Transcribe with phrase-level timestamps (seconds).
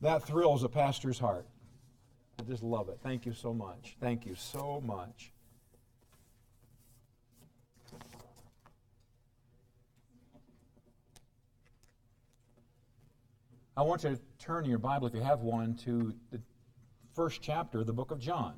[0.00, 1.46] That thrills a pastor's heart.
[2.38, 2.98] I just love it.
[3.02, 3.96] Thank you so much.
[4.00, 5.32] Thank you so much.
[13.78, 16.40] I want you to turn your Bible, if you have one, to the
[17.14, 18.54] first chapter of the book of John.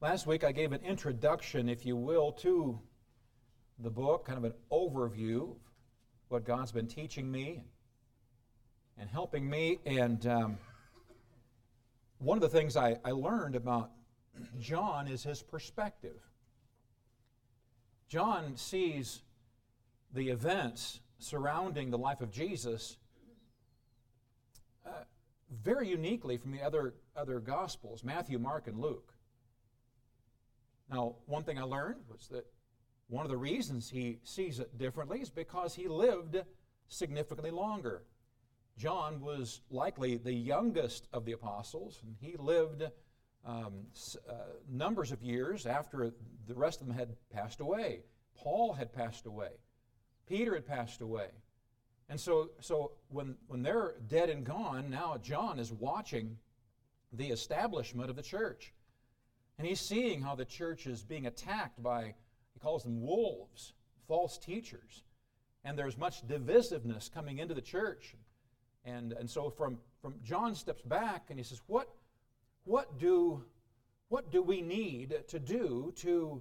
[0.00, 2.80] Last week I gave an introduction, if you will, to
[3.82, 5.56] the book, kind of an overview of
[6.28, 7.62] what God's been teaching me
[8.98, 9.78] and helping me.
[9.86, 10.58] And um,
[12.18, 13.90] one of the things I, I learned about
[14.60, 16.20] John is his perspective.
[18.08, 19.22] John sees
[20.12, 22.96] the events surrounding the life of Jesus
[24.84, 24.90] uh,
[25.62, 29.14] very uniquely from the other, other Gospels Matthew, Mark, and Luke.
[30.90, 32.46] Now, one thing I learned was that
[33.10, 36.36] one of the reasons he sees it differently is because he lived
[36.88, 38.04] significantly longer.
[38.78, 42.84] John was likely the youngest of the apostles, and he lived
[43.44, 43.86] um,
[44.28, 44.34] uh,
[44.68, 46.12] numbers of years after
[46.46, 48.04] the rest of them had passed away.
[48.34, 49.50] Paul had passed away.
[50.26, 51.28] Peter had passed away.
[52.08, 56.38] And so, so when, when they're dead and gone, now John is watching
[57.12, 58.72] the establishment of the church.
[59.58, 62.14] And he's seeing how the church is being attacked by,
[62.62, 63.72] calls them wolves,
[64.06, 65.02] false teachers.
[65.64, 68.14] And there's much divisiveness coming into the church.
[68.84, 71.88] And, and so from, from John steps back and he says, what,
[72.64, 73.44] what, do,
[74.08, 76.40] what do we need to do to,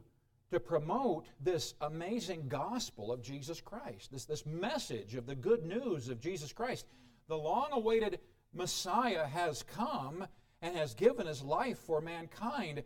[0.51, 6.09] to promote this amazing gospel of Jesus Christ, this, this message of the good news
[6.09, 6.85] of Jesus Christ?
[7.27, 8.19] The long awaited
[8.53, 10.25] Messiah has come
[10.61, 12.83] and has given his life for mankind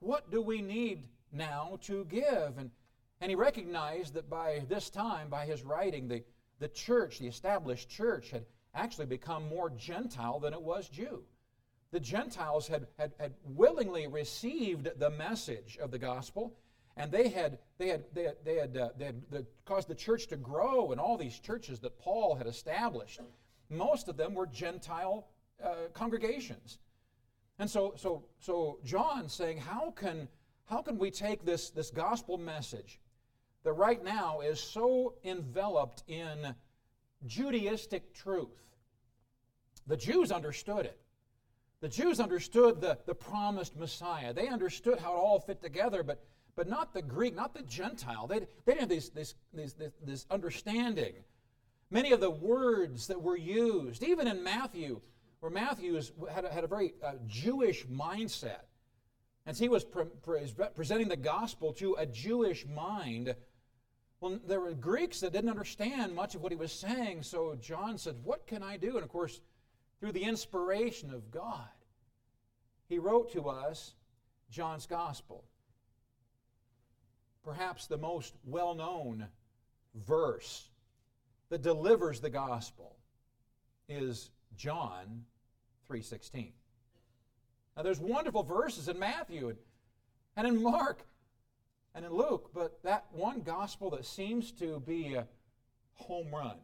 [0.00, 2.58] what do we need now to give?
[2.58, 2.70] And,
[3.20, 6.22] and he recognized that by this time, by his writing, the,
[6.58, 8.44] the church, the established church, had
[8.74, 11.22] actually become more Gentile than it was Jew.
[11.90, 16.54] The Gentiles had, had, had willingly received the message of the gospel,
[16.96, 20.26] and they had, they had, they had, they had, uh, they had, caused the church
[20.28, 23.20] to grow in all these churches that Paul had established.
[23.68, 25.28] Most of them were Gentile
[25.62, 26.78] uh, congregations.
[27.58, 30.28] And so, so, so John saying, how can,
[30.66, 32.98] how can we take this, this gospel message
[33.64, 36.54] that right now is so enveloped in
[37.26, 38.48] Judaistic truth?
[39.86, 40.98] The Jews understood it.
[41.80, 44.32] The Jews understood the, the promised Messiah.
[44.32, 46.22] They understood how it all fit together, but,
[46.54, 48.28] but not the Greek, not the Gentile.
[48.28, 49.74] They, they didn't have this, this, this,
[50.04, 51.14] this understanding.
[51.90, 55.00] Many of the words that were used, even in Matthew,
[55.40, 56.00] where Matthew
[56.32, 58.60] had, a, had a very uh, Jewish mindset.
[59.46, 63.34] And so he was pre- pre- presenting the gospel to a Jewish mind.
[64.20, 67.98] Well, there were Greeks that didn't understand much of what he was saying, so John
[67.98, 68.94] said, What can I do?
[68.94, 69.40] And of course,
[69.98, 71.68] through the inspiration of God,
[72.88, 73.94] he wrote to us
[74.50, 75.44] John's gospel.
[77.44, 79.26] Perhaps the most well known
[79.94, 80.68] verse
[81.48, 82.96] that delivers the gospel
[83.88, 85.24] is John
[85.90, 86.52] 3.16.
[87.76, 89.56] Now there's wonderful verses in Matthew
[90.36, 91.06] and in Mark
[91.94, 95.26] and in Luke, but that one gospel that seems to be a
[95.94, 96.56] home run.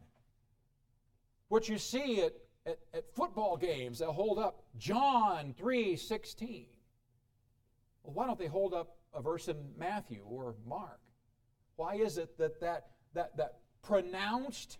[1.47, 2.33] What you see at,
[2.65, 6.65] at, at football games, they'll hold up John 3.16.
[8.03, 10.99] Well, why don't they hold up a verse in Matthew or Mark?
[11.75, 14.77] Why is it that that, that, that pronounced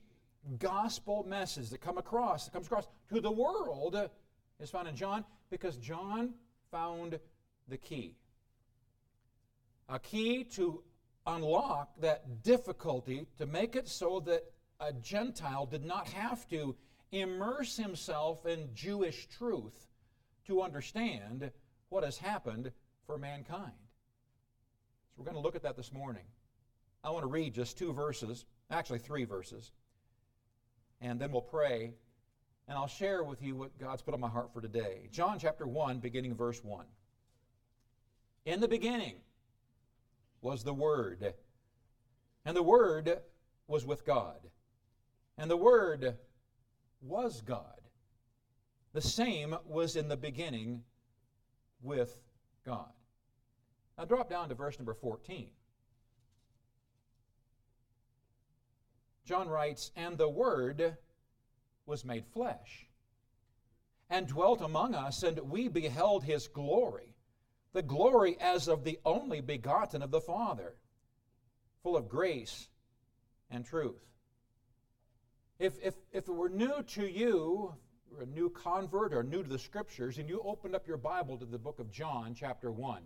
[0.59, 4.09] gospel message that come across, that comes across to the world
[4.59, 6.33] is found in John because John
[6.71, 7.19] found
[7.67, 8.15] the key.
[9.87, 10.83] A key to
[11.25, 14.43] unlock that difficulty, to make it so that
[14.79, 16.75] a Gentile did not have to
[17.11, 19.87] immerse himself in Jewish truth
[20.45, 21.51] to understand
[21.89, 22.71] what has happened
[23.05, 23.73] for mankind.
[25.09, 26.23] So we're going to look at that this morning.
[27.03, 29.71] I want to read just two verses, actually three verses,
[31.01, 31.93] and then we'll pray
[32.69, 35.09] and I'll share with you what God's put on my heart for today.
[35.11, 36.85] John chapter 1, beginning verse 1.
[38.45, 39.15] In the beginning
[40.41, 41.33] was the Word,
[42.45, 43.21] and the Word
[43.67, 44.37] was with God,
[45.39, 46.15] and the Word
[47.01, 47.63] was God.
[48.93, 50.83] The same was in the beginning
[51.81, 52.21] with
[52.65, 52.91] God.
[53.97, 55.49] Now drop down to verse number 14.
[59.25, 60.97] John writes, And the Word
[61.89, 62.87] was made flesh
[64.09, 67.15] and dwelt among us, and we beheld his glory,
[67.73, 70.75] the glory as of the only begotten of the Father,
[71.83, 72.69] full of grace
[73.51, 74.01] and truth.
[75.59, 77.75] If, if, if it were new to you,
[78.19, 81.45] a new convert or new to the scriptures, and you opened up your Bible to
[81.45, 83.03] the book of John, chapter 1,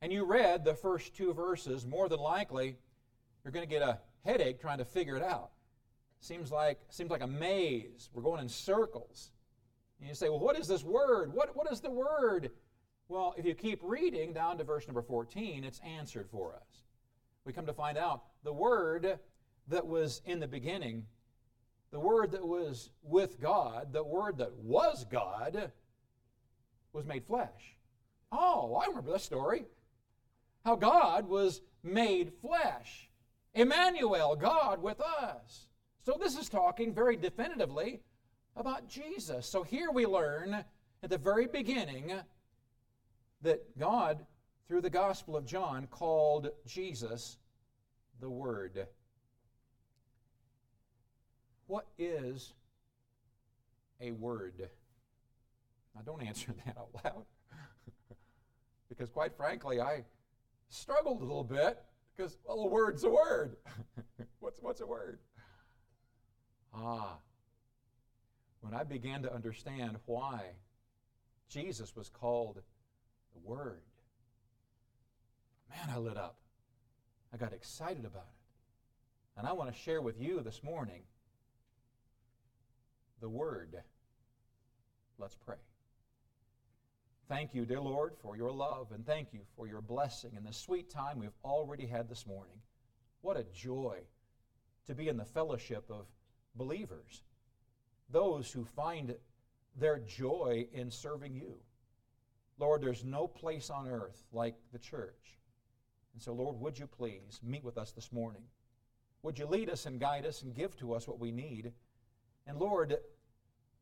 [0.00, 2.76] and you read the first two verses, more than likely
[3.44, 5.50] you're going to get a headache trying to figure it out.
[6.20, 8.10] Seems like, seems like a maze.
[8.12, 9.30] We're going in circles.
[10.00, 11.32] And you say, well, what is this word?
[11.32, 12.50] What, what is the word?
[13.08, 16.82] Well, if you keep reading down to verse number 14, it's answered for us.
[17.44, 19.18] We come to find out the word
[19.68, 21.04] that was in the beginning,
[21.90, 25.72] the word that was with God, the word that was God,
[26.92, 27.76] was made flesh.
[28.30, 29.64] Oh, I remember that story.
[30.64, 33.08] How God was made flesh.
[33.54, 35.68] Emmanuel, God with us.
[36.08, 38.00] So this is talking very definitively
[38.56, 39.44] about Jesus.
[39.46, 40.64] So here we learn
[41.02, 42.14] at the very beginning
[43.42, 44.24] that God,
[44.66, 47.36] through the Gospel of John, called Jesus
[48.22, 48.86] the Word.
[51.66, 52.54] What is
[54.00, 54.66] a word?
[55.94, 57.26] Now, don't answer that out loud.
[58.88, 60.04] because, quite frankly, I
[60.70, 61.82] struggled a little bit
[62.16, 63.58] because, well, a word's a word.
[64.40, 65.18] what's, what's a word?
[66.74, 67.18] Ah,
[68.60, 70.40] when I began to understand why
[71.48, 72.60] Jesus was called
[73.34, 73.82] the Word,
[75.70, 76.36] man, I lit up.
[77.32, 79.38] I got excited about it.
[79.38, 81.02] And I want to share with you this morning
[83.20, 83.76] the Word.
[85.18, 85.56] Let's pray.
[87.28, 90.52] Thank you, dear Lord, for your love, and thank you for your blessing and the
[90.52, 92.56] sweet time we've already had this morning.
[93.20, 93.98] What a joy
[94.86, 96.06] to be in the fellowship of
[96.58, 97.22] believers,
[98.10, 99.14] those who find
[99.76, 101.54] their joy in serving you.
[102.58, 105.38] Lord, there's no place on earth like the church.
[106.12, 108.42] And so, Lord, would you please meet with us this morning?
[109.22, 111.72] Would you lead us and guide us and give to us what we need?
[112.46, 112.96] And Lord,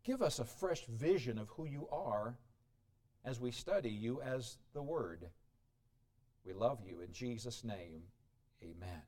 [0.04, 2.36] give us a fresh vision of who you are
[3.24, 5.26] as we study you as the Word.
[6.44, 7.00] We love you.
[7.00, 8.02] In Jesus' name,
[8.62, 9.02] amen.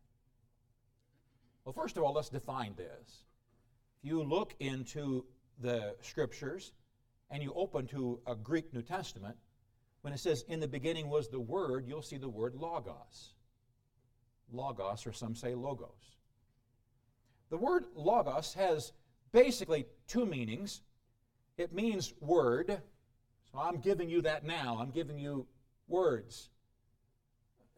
[1.64, 3.24] Well, first of all, let's define this.
[4.02, 5.24] If you look into
[5.60, 6.72] the scriptures
[7.30, 9.36] and you open to a Greek New Testament,
[10.02, 13.34] when it says, in the beginning was the Word, you'll see the word logos.
[14.52, 16.16] Logos, or some say logos.
[17.50, 18.92] The word logos has
[19.32, 20.82] basically two meanings.
[21.56, 22.80] It means word,
[23.50, 24.78] so I'm giving you that now.
[24.80, 25.46] I'm giving you
[25.88, 26.50] words.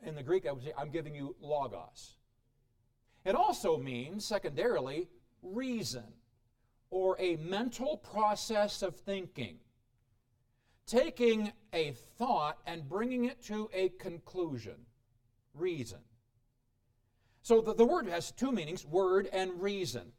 [0.02, 2.16] In the Greek, I would say, I'm giving you logos.
[3.24, 5.08] It also means, secondarily,
[5.42, 6.04] reason
[6.90, 9.56] or a mental process of thinking.
[10.86, 14.74] Taking a thought and bringing it to a conclusion.
[15.54, 16.00] Reason.
[17.42, 20.12] So the, the word has two meanings word and reason.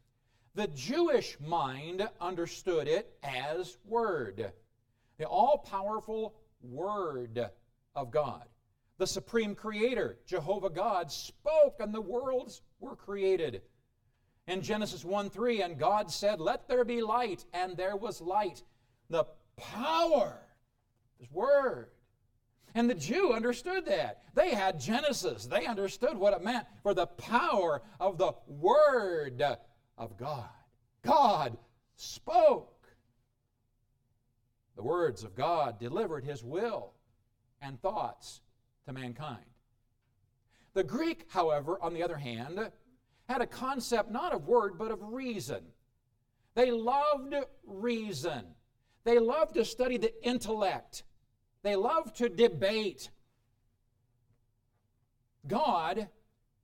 [0.56, 4.52] The Jewish mind understood it as word,
[5.18, 7.50] the all powerful word
[7.96, 8.44] of God.
[8.98, 13.62] The supreme creator, Jehovah God, spoke and the worlds were created.
[14.48, 18.64] In Genesis 1 3, and God said, Let there be light, and there was light.
[19.10, 20.40] The power,
[21.20, 21.90] His word.
[22.74, 24.24] And the Jew understood that.
[24.34, 25.46] They had Genesis.
[25.46, 29.44] They understood what it meant for the power of the Word
[29.98, 30.50] of God.
[31.02, 31.58] God
[31.96, 32.88] spoke.
[34.76, 36.94] The words of God delivered His will
[37.62, 38.42] and thoughts
[38.86, 39.46] to mankind.
[40.74, 42.72] The Greek, however, on the other hand,
[43.32, 45.64] had a concept not of word, but of reason.
[46.54, 47.34] They loved
[47.66, 48.44] reason.
[49.06, 51.04] They loved to study the intellect.
[51.64, 53.10] They loved to debate.
[55.48, 56.10] God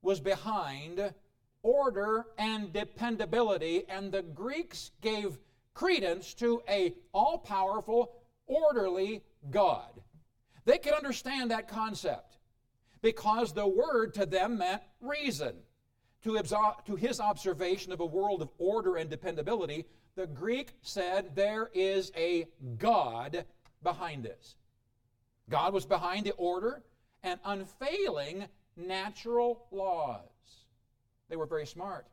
[0.02, 1.14] was behind
[1.62, 5.38] order and dependability, and the Greeks gave
[5.74, 8.12] credence to a all-powerful,
[8.46, 10.02] orderly God.
[10.66, 12.36] They could understand that concept
[13.00, 15.54] because the word to them meant reason
[16.24, 16.40] to,
[16.86, 22.10] to his observation of a world of order and dependability, the Greek said there is
[22.16, 22.46] a
[22.78, 23.44] God
[23.82, 24.56] behind this.
[25.48, 26.82] God was behind the order
[27.22, 28.46] and unfailing
[28.76, 30.22] natural laws.
[31.28, 32.06] They were very smart.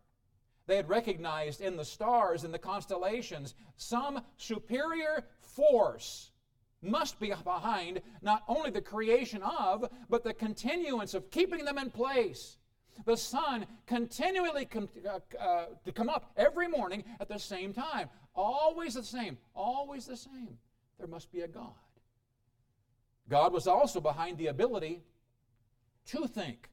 [0.67, 6.31] They had recognized in the stars and the constellations some superior force
[6.81, 11.89] must be behind not only the creation of, but the continuance of keeping them in
[11.89, 12.57] place
[13.03, 18.09] the sun continually com- uh, uh, to come up every morning at the same time.
[18.35, 20.57] Always the same, always the same.
[20.97, 21.73] There must be a God.
[23.29, 25.01] God was also behind the ability
[26.07, 26.69] to think.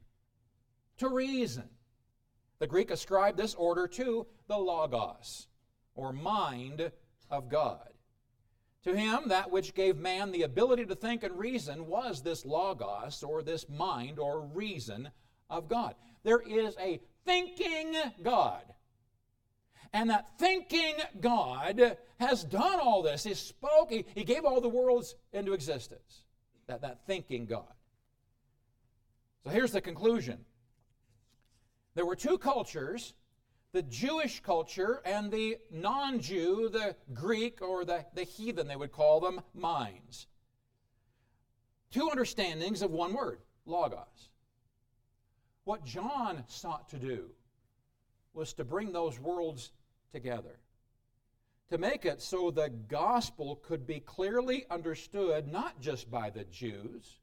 [0.99, 1.69] to reason.
[2.59, 5.49] The Greek ascribed this order to the Logos,
[5.95, 6.93] or mind
[7.29, 7.89] of God.
[8.85, 13.23] To him, that which gave man the ability to think and reason was this Logos,
[13.23, 15.11] or this mind or reason
[15.51, 15.95] of God.
[16.23, 18.63] There is a thinking God.
[19.93, 23.25] And that thinking God has done all this.
[23.25, 26.25] He spoke, he, he gave all the worlds into existence.
[26.67, 27.75] That, that thinking God.
[29.45, 30.45] So here's the conclusion
[31.95, 33.15] there were two cultures
[33.73, 38.93] the Jewish culture and the non Jew, the Greek or the, the heathen, they would
[38.93, 40.27] call them, minds.
[41.91, 44.31] Two understandings of one word, logos.
[45.65, 47.31] What John sought to do
[48.35, 49.73] was to bring those worlds
[50.13, 50.59] together,
[51.71, 57.21] to make it so the gospel could be clearly understood not just by the Jews,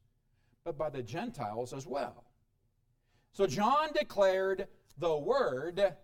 [0.63, 2.23] but by the Gentiles as well.
[3.31, 4.67] So John declared
[4.97, 5.95] the Word,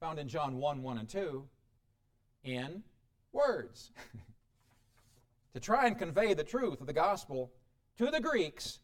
[0.00, 1.48] found in John 1 1 and 2,
[2.44, 2.82] in
[3.32, 3.90] words.
[5.54, 7.52] to try and convey the truth of the gospel
[7.98, 8.80] to the Greeks,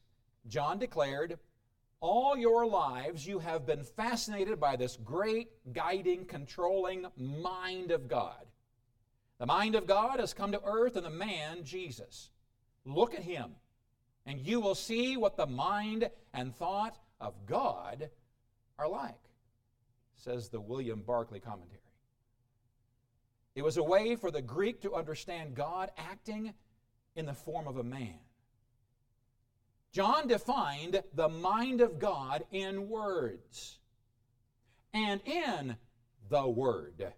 [0.47, 1.39] John declared,
[2.01, 8.47] All your lives you have been fascinated by this great, guiding, controlling mind of God.
[9.39, 12.31] The mind of God has come to earth in the man, Jesus.
[12.85, 13.53] Look at him,
[14.27, 18.11] and you will see what the mind and thought of God
[18.79, 19.21] are like,
[20.17, 21.81] says the William Barclay commentary.
[23.57, 26.55] It was a way for the Greek to understand God acting
[27.17, 28.21] in the form of a man.
[29.93, 33.79] John defined the mind of God in words
[34.93, 35.77] and in
[36.29, 37.13] the Word.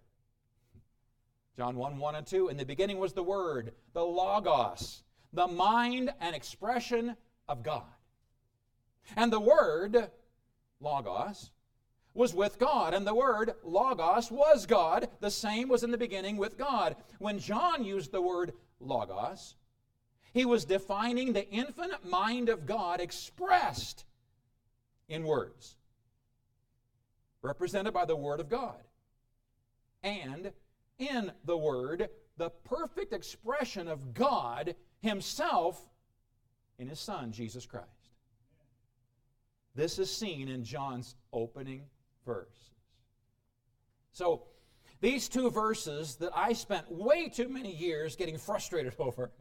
[1.57, 2.47] John 1 1 and 2.
[2.47, 7.15] In the beginning was the Word, the Logos, the mind and expression
[7.47, 7.83] of God.
[9.15, 10.09] And the Word,
[10.79, 11.51] Logos,
[12.13, 15.07] was with God, and the word Logos was God.
[15.21, 16.95] The same was in the beginning with God.
[17.19, 19.55] When John used the word Logos,
[20.33, 24.05] he was defining the infinite mind of God expressed
[25.09, 25.75] in words,
[27.41, 28.79] represented by the Word of God.
[30.03, 30.51] And
[30.99, 35.85] in the Word, the perfect expression of God Himself
[36.79, 37.87] in His Son, Jesus Christ.
[39.75, 41.83] This is seen in John's opening
[42.25, 42.71] verses.
[44.13, 44.43] So,
[44.99, 49.31] these two verses that I spent way too many years getting frustrated over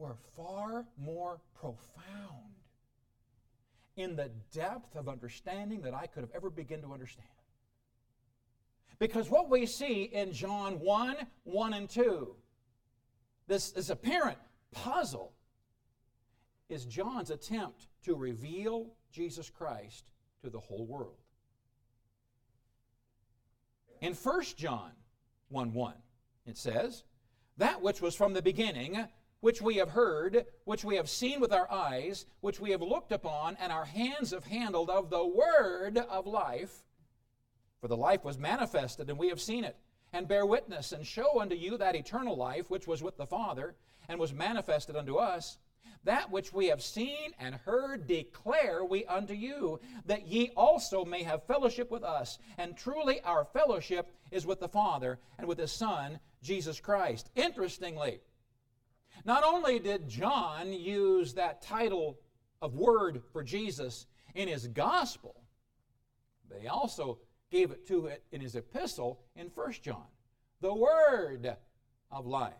[0.00, 2.54] were far more profound
[3.96, 7.28] in the depth of understanding that I could have ever begin to understand.
[8.98, 12.34] Because what we see in John 1 1 and 2,
[13.46, 14.38] this, this apparent
[14.72, 15.32] puzzle,
[16.68, 20.04] is John's attempt to reveal Jesus Christ
[20.42, 21.16] to the whole world.
[24.00, 24.92] In 1 John
[25.48, 25.94] 1 1,
[26.46, 27.04] it says,
[27.58, 29.06] That which was from the beginning,
[29.40, 33.12] which we have heard, which we have seen with our eyes, which we have looked
[33.12, 36.84] upon, and our hands have handled of the word of life.
[37.80, 39.76] For the life was manifested, and we have seen it,
[40.12, 43.74] and bear witness, and show unto you that eternal life which was with the Father,
[44.08, 45.56] and was manifested unto us.
[46.04, 51.22] That which we have seen and heard declare we unto you, that ye also may
[51.22, 52.38] have fellowship with us.
[52.58, 57.30] And truly, our fellowship is with the Father and with His Son, Jesus Christ.
[57.36, 58.20] Interestingly,
[59.24, 62.18] not only did John use that title
[62.62, 65.34] of word for Jesus in his gospel,
[66.48, 67.18] but he also
[67.50, 70.06] gave it to it in his epistle in 1 John,
[70.60, 71.56] the word
[72.10, 72.54] of life.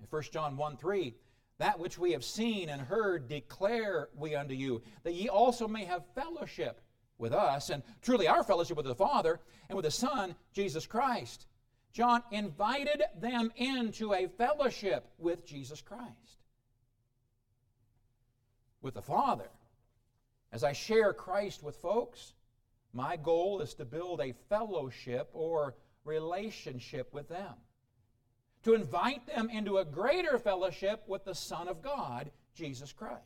[0.00, 1.14] In 1 John 1 3,
[1.58, 5.84] that which we have seen and heard declare we unto you, that ye also may
[5.84, 6.82] have fellowship
[7.18, 11.46] with us, and truly our fellowship with the Father and with the Son, Jesus Christ.
[11.96, 16.42] John invited them into a fellowship with Jesus Christ,
[18.82, 19.48] with the Father.
[20.52, 22.34] As I share Christ with folks,
[22.92, 25.74] my goal is to build a fellowship or
[26.04, 27.54] relationship with them
[28.64, 33.22] to invite them into a greater fellowship with the Son of God, Jesus Christ.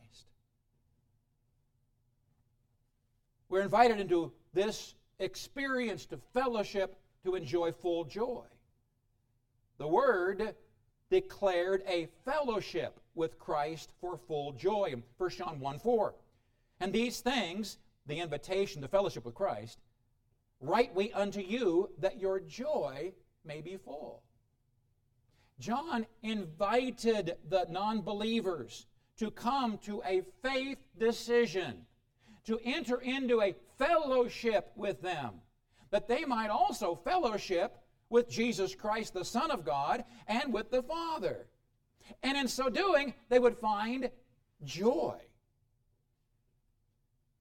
[3.49, 8.45] We're invited into this experience to fellowship to enjoy full joy.
[9.81, 10.53] The Word
[11.09, 14.93] declared a fellowship with Christ for full joy.
[15.17, 16.13] 1 John 1 4.
[16.81, 19.79] And these things, the invitation to fellowship with Christ,
[20.59, 23.11] write we unto you that your joy
[23.43, 24.21] may be full.
[25.59, 28.85] John invited the non believers
[29.17, 31.87] to come to a faith decision
[32.45, 35.41] to enter into a fellowship with them,
[35.89, 37.80] that they might also fellowship
[38.11, 41.47] with Jesus Christ, the Son of God, and with the Father.
[42.21, 44.09] And in so doing, they would find
[44.63, 45.17] joy.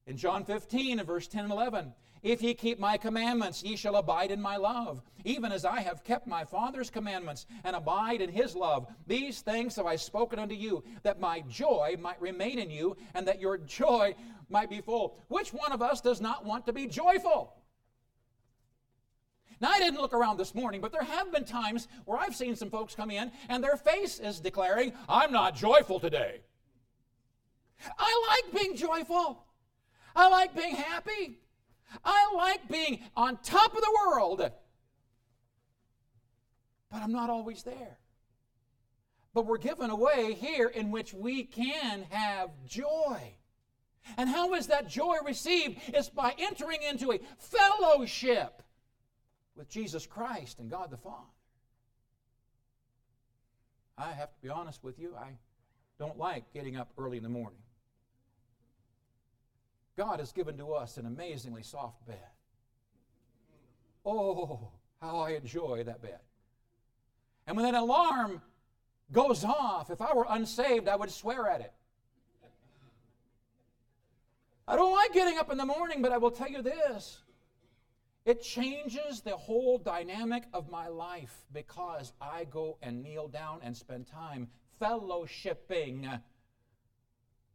[0.06, 4.30] In John 15, verse 10 and 11, if ye keep my commandments, ye shall abide
[4.30, 8.54] in my love, even as I have kept my Father's commandments and abide in his
[8.54, 8.86] love.
[9.06, 13.26] These things have I spoken unto you, that my joy might remain in you, and
[13.26, 14.14] that your joy
[14.50, 15.16] might be full.
[15.28, 17.54] Which one of us does not want to be joyful?
[19.60, 22.56] Now, I didn't look around this morning, but there have been times where I've seen
[22.56, 26.40] some folks come in and their face is declaring, I'm not joyful today.
[27.98, 29.44] I like being joyful.
[30.16, 31.40] I like being happy.
[32.04, 34.50] I like being on top of the world,
[36.90, 37.98] but I'm not always there.
[39.34, 43.34] But we're given a way here in which we can have joy.
[44.16, 45.78] And how is that joy received?
[45.88, 48.62] It's by entering into a fellowship
[49.56, 51.26] with Jesus Christ and God the Father.
[53.98, 55.32] I have to be honest with you, I
[55.98, 57.58] don't like getting up early in the morning.
[59.96, 62.16] God has given to us an amazingly soft bed.
[64.06, 64.70] Oh,
[65.02, 66.20] how I enjoy that bed.
[67.46, 68.40] And when that alarm
[69.12, 71.72] goes off, if I were unsaved, I would swear at it.
[74.66, 77.18] I don't like getting up in the morning, but I will tell you this
[78.24, 83.74] it changes the whole dynamic of my life because I go and kneel down and
[83.76, 84.48] spend time
[84.80, 86.20] fellowshipping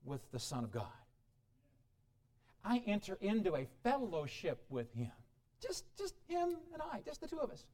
[0.04, 0.88] with the Son of God.
[2.64, 5.12] I enter into a fellowship with Him.
[5.62, 7.66] Just, just Him and I, just the two of us.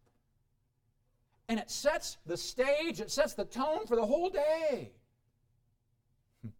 [1.48, 4.92] And it sets the stage, it sets the tone for the whole day.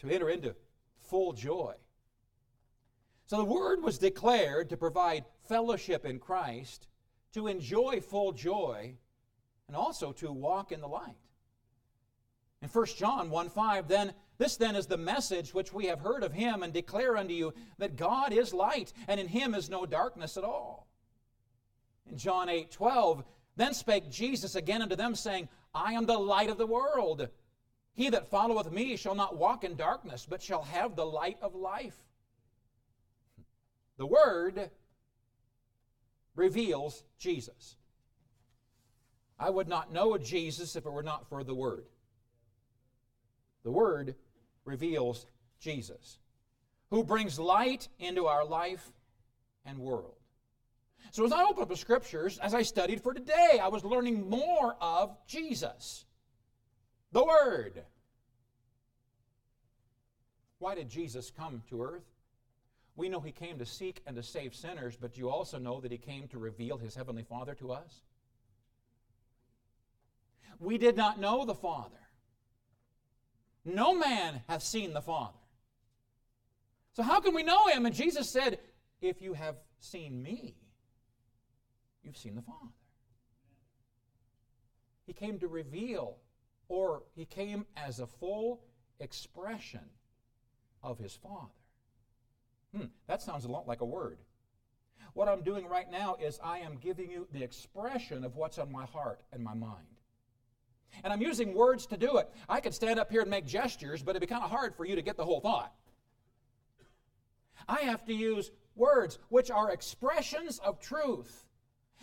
[0.00, 0.54] to enter into
[1.08, 1.72] full joy.
[3.28, 6.88] So the Word was declared to provide fellowship in Christ,
[7.34, 8.94] to enjoy full joy,
[9.66, 11.18] and also to walk in the light.
[12.62, 16.22] In 1 John 1 5, then this then is the message which we have heard
[16.22, 19.84] of him and declare unto you that God is light, and in him is no
[19.84, 20.88] darkness at all.
[22.10, 23.24] In John 8 12,
[23.56, 27.28] then spake Jesus again unto them, saying, I am the light of the world.
[27.92, 31.54] He that followeth me shall not walk in darkness, but shall have the light of
[31.54, 32.07] life.
[33.98, 34.70] The Word
[36.34, 37.76] reveals Jesus.
[39.38, 41.84] I would not know Jesus if it were not for the Word.
[43.64, 44.14] The Word
[44.64, 45.26] reveals
[45.60, 46.18] Jesus,
[46.90, 48.92] who brings light into our life
[49.66, 50.14] and world.
[51.10, 54.28] So, as I opened up the scriptures, as I studied for today, I was learning
[54.28, 56.04] more of Jesus,
[57.12, 57.82] the Word.
[60.58, 62.17] Why did Jesus come to earth?
[62.98, 65.92] We know he came to seek and to save sinners, but you also know that
[65.92, 68.02] he came to reveal his heavenly Father to us.
[70.58, 71.94] We did not know the Father.
[73.64, 75.38] No man hath seen the Father.
[76.94, 77.86] So, how can we know him?
[77.86, 78.58] And Jesus said,
[79.00, 80.56] If you have seen me,
[82.02, 82.72] you've seen the Father.
[85.06, 86.16] He came to reveal,
[86.68, 88.64] or he came as a full
[88.98, 89.88] expression
[90.82, 91.57] of his Father.
[92.76, 94.18] Hmm, that sounds a lot like a word.
[95.14, 98.70] What I'm doing right now is I am giving you the expression of what's on
[98.70, 99.86] my heart and my mind.
[101.02, 102.28] And I'm using words to do it.
[102.48, 104.84] I could stand up here and make gestures, but it'd be kind of hard for
[104.84, 105.72] you to get the whole thought.
[107.68, 111.44] I have to use words which are expressions of truth.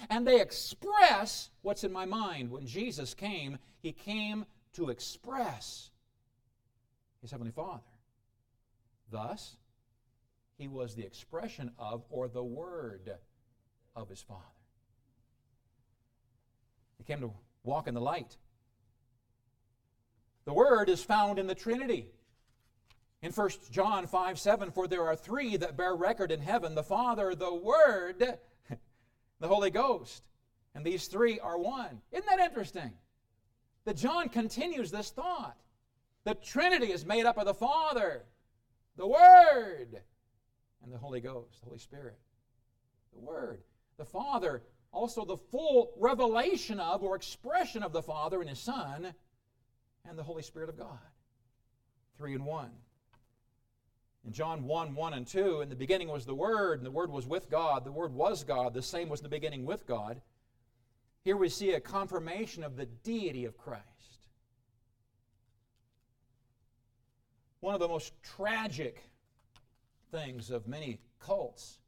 [0.10, 2.52] And they express what's in my mind.
[2.52, 5.90] When Jesus came, he came to express
[7.22, 7.82] his Heavenly Father.
[9.10, 9.56] Thus,
[10.58, 13.12] he was the expression of, or the Word
[13.96, 14.42] of his Father.
[16.98, 17.32] He came to
[17.64, 18.38] walk in the light.
[20.46, 22.12] The word is found in the Trinity.
[23.22, 26.84] In 1 John 5 7, for there are three that bear record in heaven the
[26.84, 28.20] Father, the Word,
[29.40, 30.24] the Holy Ghost.
[30.76, 32.02] And these three are one.
[32.12, 32.92] Isn't that interesting?
[33.86, 35.58] That John continues this thought.
[36.24, 38.24] The Trinity is made up of the Father,
[38.98, 40.02] the Word,
[40.86, 42.18] and the Holy Ghost, the Holy Spirit.
[43.14, 43.62] The Word.
[43.98, 49.14] The Father, also the full revelation of or expression of the Father and His Son,
[50.08, 51.00] and the Holy Spirit of God.
[52.18, 52.72] Three in one.
[54.26, 57.12] In John 1 1 and 2, in the beginning was the Word, and the Word
[57.12, 57.84] was with God.
[57.84, 58.74] The Word was God.
[58.74, 60.22] The same was in the beginning with God.
[61.24, 63.96] Here we see a confirmation of the deity of Christ.
[67.66, 69.10] one of the most tragic
[70.12, 71.80] things of many cults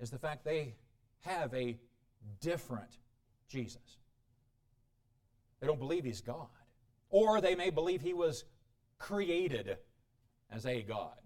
[0.00, 0.74] is the fact they
[1.20, 1.76] have a
[2.40, 2.98] different
[3.48, 3.98] Jesus.
[5.60, 6.48] They don't believe he's God.
[7.10, 8.44] Or they may believe he was
[8.98, 9.78] created
[10.50, 11.16] as a God.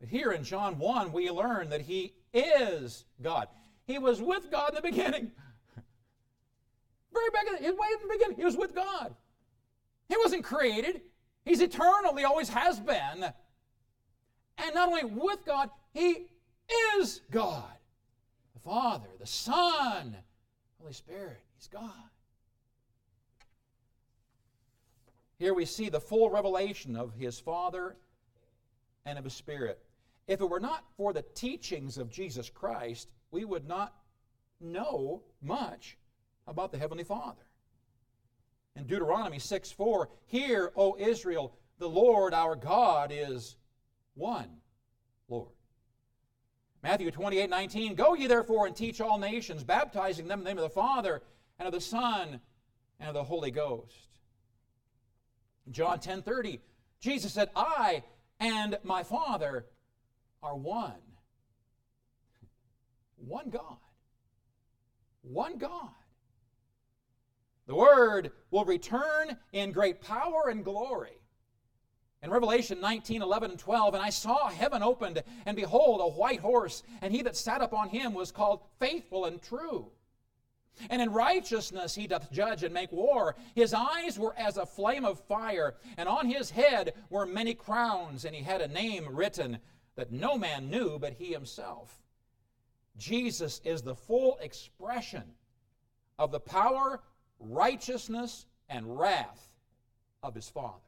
[0.00, 3.48] But here in John 1, we learn that he is God.
[3.86, 5.32] He was with God in the beginning.
[7.12, 9.14] Very back in the, way in the beginning, he was with God.
[10.08, 11.02] He wasn't created.
[11.44, 12.14] He's eternal.
[12.16, 13.32] He always has been.
[14.58, 16.26] And not only with God, he
[16.96, 17.64] is God.
[18.54, 20.16] The Father, the Son,
[20.80, 21.40] Holy Spirit.
[21.56, 21.92] He's God.
[25.38, 27.96] Here we see the full revelation of his Father
[29.06, 29.80] and of his Spirit.
[30.26, 33.94] If it were not for the teachings of Jesus Christ, we would not
[34.60, 35.96] know much
[36.46, 37.42] about the Heavenly Father.
[38.74, 43.56] In Deuteronomy 6 4, Hear, O Israel, the Lord our God is
[44.18, 44.48] one
[45.28, 45.52] Lord.
[46.82, 50.58] Matthew 28 19, Go ye therefore and teach all nations, baptizing them in the name
[50.58, 51.22] of the Father,
[51.58, 52.40] and of the Son,
[53.00, 54.08] and of the Holy Ghost.
[55.70, 56.60] John 10 30,
[57.00, 58.02] Jesus said, I
[58.40, 59.66] and my Father
[60.42, 60.92] are one.
[63.16, 63.78] One God.
[65.22, 65.90] One God.
[67.66, 71.20] The Word will return in great power and glory.
[72.22, 76.40] In Revelation 19, 11, and 12, and I saw heaven opened, and behold, a white
[76.40, 79.86] horse, and he that sat upon him was called faithful and true.
[80.90, 83.36] And in righteousness he doth judge and make war.
[83.54, 88.24] His eyes were as a flame of fire, and on his head were many crowns,
[88.24, 89.58] and he had a name written
[89.96, 92.00] that no man knew but he himself.
[92.96, 95.22] Jesus is the full expression
[96.18, 97.00] of the power,
[97.38, 99.50] righteousness, and wrath
[100.22, 100.87] of his Father.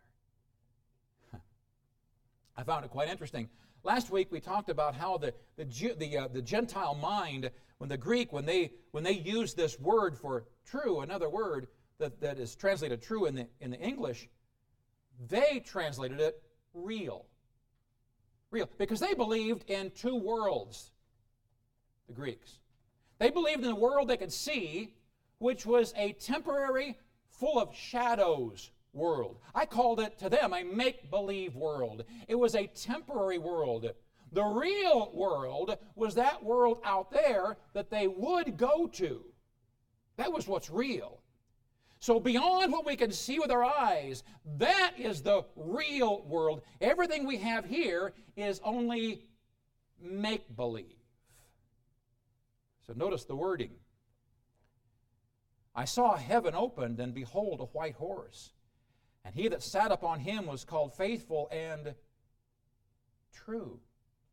[2.60, 3.48] I found it quite interesting.
[3.84, 5.64] Last week we talked about how the, the,
[5.98, 10.14] the, uh, the Gentile mind, when the Greek, when they, when they use this word
[10.14, 11.68] for true, another word
[11.98, 14.28] that, that is translated true in the, in the English,
[15.26, 16.42] they translated it
[16.74, 17.24] real.
[18.50, 18.68] Real.
[18.76, 20.90] Because they believed in two worlds,
[22.08, 22.58] the Greeks.
[23.18, 24.92] They believed in the world they could see,
[25.38, 26.98] which was a temporary,
[27.30, 29.38] full of shadows world.
[29.54, 32.04] I called it to them a make believe world.
[32.28, 33.90] It was a temporary world.
[34.32, 39.24] The real world was that world out there that they would go to.
[40.16, 41.20] That was what's real.
[42.02, 44.22] So, beyond what we can see with our eyes,
[44.56, 46.62] that is the real world.
[46.80, 49.26] Everything we have here is only
[50.00, 50.96] make believe.
[52.86, 53.72] So, notice the wording.
[55.74, 58.52] I saw heaven opened, and behold, a white horse.
[59.24, 61.94] And he that sat upon him was called faithful and
[63.32, 63.80] true.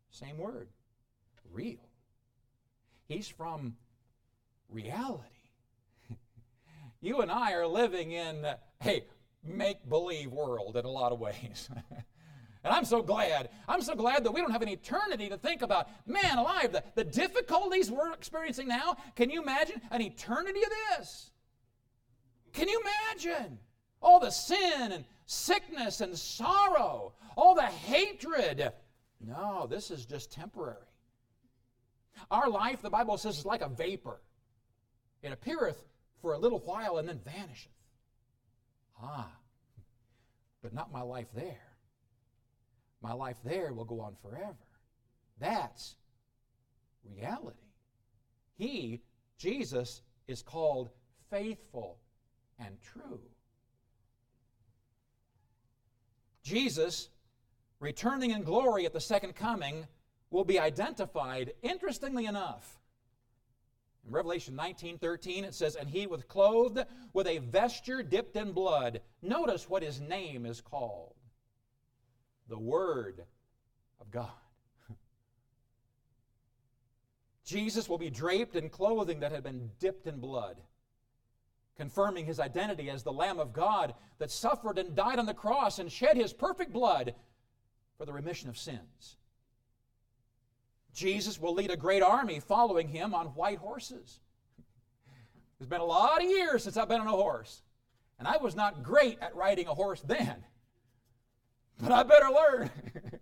[0.10, 0.70] Same word.
[1.52, 1.90] Real.
[3.08, 3.76] He's from
[4.70, 5.24] reality.
[7.02, 8.46] you and I are living in
[8.86, 9.04] a
[9.44, 11.70] make believe world in a lot of ways.
[12.64, 13.50] and I'm so glad.
[13.68, 15.88] I'm so glad that we don't have an eternity to think about.
[16.06, 21.32] Man alive, the, the difficulties we're experiencing now, can you imagine an eternity of this?
[22.54, 23.60] Can you imagine?
[24.02, 28.72] All the sin and sickness and sorrow, all the hatred.
[29.20, 30.78] No, this is just temporary.
[32.32, 34.22] Our life, the Bible says, is like a vapor.
[35.22, 35.84] It appeareth
[36.22, 37.72] for a little while and then vanisheth.
[39.02, 39.32] Ah,
[40.62, 41.62] but not my life there.
[43.02, 44.56] My life there will go on forever.
[45.40, 45.96] That's
[47.04, 47.58] reality.
[48.58, 49.02] He,
[49.38, 50.90] Jesus, is called
[51.30, 52.00] faithful
[52.60, 53.22] and true.
[56.48, 57.10] Jesus,
[57.82, 59.86] returning in glory at the second coming,
[60.30, 62.80] will be identified, interestingly enough.
[64.06, 66.80] In Revelation 19 13, it says, And he was clothed
[67.12, 69.02] with a vesture dipped in blood.
[69.22, 71.16] Notice what his name is called
[72.48, 73.26] the Word
[74.00, 74.30] of God.
[77.44, 80.56] Jesus will be draped in clothing that had been dipped in blood
[81.78, 85.80] confirming his identity as the Lamb of God that suffered and died on the cross
[85.80, 87.14] and shed his perfect blood
[87.98, 89.18] for the remission of sins.
[90.94, 94.20] Jesus will lead a great army following him on white horses.
[95.60, 97.62] It's been a lot of years since I've been on a horse,
[98.20, 100.44] and I was not great at riding a horse then.
[101.80, 102.72] But I better learn.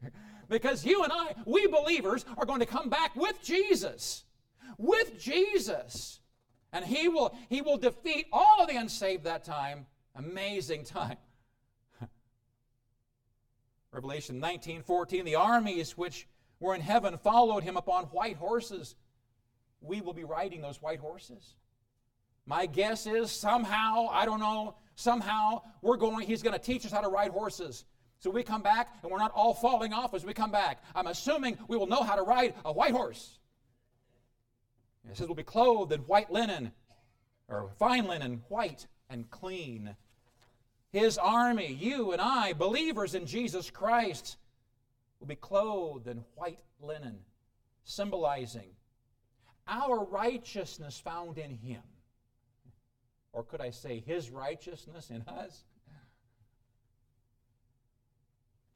[0.50, 4.24] because you and I, we believers, are going to come back with Jesus.
[4.78, 6.20] With Jesus
[6.76, 9.86] and he will, he will defeat all of the unsaved that time.
[10.14, 11.16] Amazing time.
[13.94, 16.28] Revelation 19 14, the armies which
[16.60, 18.96] were in heaven followed him upon white horses.
[19.80, 21.56] We will be riding those white horses.
[22.46, 26.92] My guess is somehow, I don't know, somehow we're going, he's going to teach us
[26.92, 27.86] how to ride horses.
[28.20, 30.84] So we come back and we're not all falling off as we come back.
[30.94, 33.40] I'm assuming we will know how to ride a white horse.
[35.10, 36.72] It says we'll be clothed in white linen,
[37.48, 39.96] or fine linen, white and clean.
[40.92, 44.38] His army, you and I, believers in Jesus Christ,
[45.20, 47.20] will be clothed in white linen,
[47.84, 48.70] symbolizing
[49.68, 51.82] our righteousness found in Him.
[53.34, 55.64] Or could I say, His righteousness in us?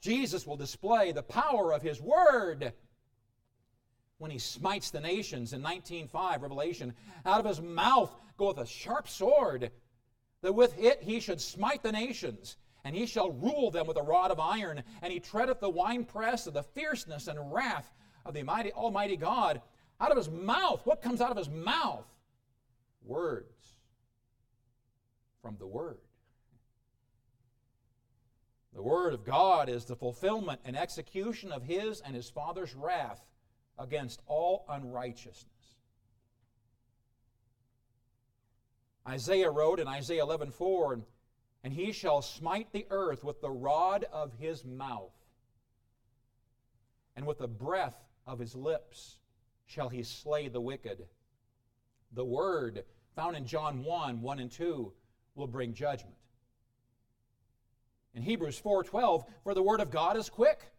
[0.01, 2.73] Jesus will display the power of His Word
[4.19, 6.93] when He smites the nations in 19.5, Revelation.
[7.25, 9.71] Out of His mouth goeth a sharp sword
[10.41, 14.03] that with it he should smite the nations, and he shall rule them with a
[14.03, 17.93] rod of iron, and he treadeth the winepress of the fierceness and wrath
[18.25, 19.61] of the mighty, Almighty God.
[19.99, 22.05] Out of his mouth, what comes out of his mouth?
[23.03, 23.73] Words
[25.41, 25.97] from the Word.
[28.73, 33.25] The Word of God is the fulfillment and execution of His and His Father's wrath
[33.79, 35.45] against all unrighteousness.
[39.07, 41.03] Isaiah wrote in Isaiah 11:4,
[41.63, 45.15] and he shall smite the earth with the rod of his mouth,
[47.15, 49.17] and with the breath of his lips
[49.65, 51.07] shall he slay the wicked.
[52.11, 54.93] The word found in John 1 1 and 2
[55.35, 56.15] will bring judgment.
[58.13, 60.71] In Hebrews 4:12, for the word of God is quick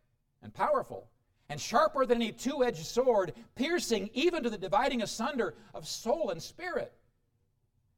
[0.42, 1.10] and powerful
[1.50, 6.40] and sharper than any two-edged sword, piercing even to the dividing asunder of soul and
[6.40, 6.92] spirit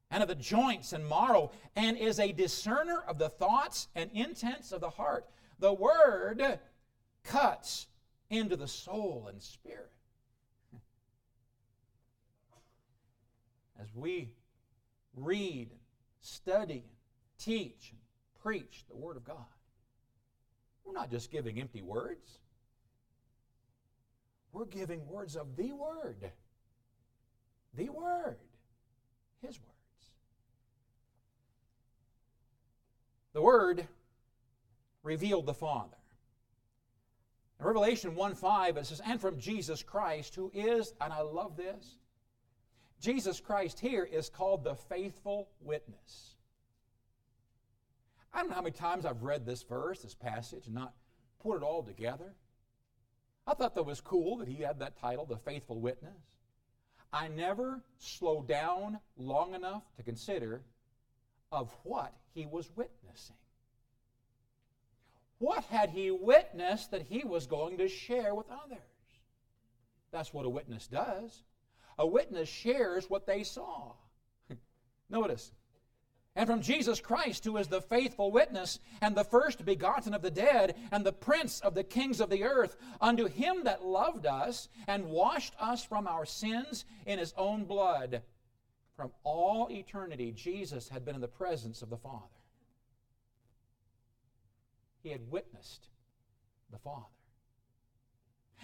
[0.09, 4.71] and of the joints and marrow, and is a discerner of the thoughts and intents
[4.71, 5.25] of the heart.
[5.59, 6.59] The word
[7.23, 7.87] cuts
[8.29, 9.91] into the soul and spirit.
[13.79, 14.31] As we
[15.15, 15.69] read,
[16.21, 16.85] study,
[17.37, 17.99] teach, and
[18.41, 19.37] preach the Word of God,
[20.85, 22.39] we're not just giving empty words.
[24.53, 26.31] We're giving words of the Word.
[27.75, 28.37] The Word.
[29.41, 29.69] His Word.
[33.33, 33.87] The Word
[35.01, 35.97] revealed the Father.
[37.59, 41.57] In Revelation 1 5, it says, And from Jesus Christ, who is, and I love
[41.57, 41.97] this,
[43.01, 46.35] Jesus Christ here is called the faithful witness.
[48.33, 50.93] I don't know how many times I've read this verse, this passage, and not
[51.41, 52.33] put it all together.
[53.45, 56.11] I thought that was cool that he had that title, the faithful witness.
[57.11, 60.63] I never slowed down long enough to consider
[61.51, 63.35] of what he was witnessing.
[65.37, 68.79] What had he witnessed that he was going to share with others?
[70.11, 71.43] That's what a witness does.
[71.99, 73.93] A witness shares what they saw.
[75.09, 75.51] Notice,
[76.35, 80.31] and from Jesus Christ, who is the faithful witness, and the first begotten of the
[80.31, 84.67] dead, and the prince of the kings of the earth, unto him that loved us,
[84.87, 88.23] and washed us from our sins in his own blood,
[88.95, 92.25] from all eternity, Jesus had been in the presence of the Father.
[95.01, 95.87] He had witnessed
[96.71, 97.05] the Father.